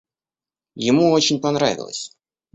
Ему 0.79 1.11
очень 1.11 1.39
понравилось. 1.39 2.17